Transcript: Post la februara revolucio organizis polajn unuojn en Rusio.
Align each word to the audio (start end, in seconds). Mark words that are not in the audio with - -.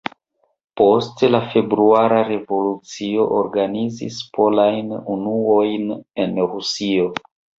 Post 0.79 1.19
la 1.35 1.41
februara 1.51 2.21
revolucio 2.29 3.27
organizis 3.41 4.17
polajn 4.39 4.89
unuojn 5.17 5.95
en 6.27 6.35
Rusio. 6.57 7.07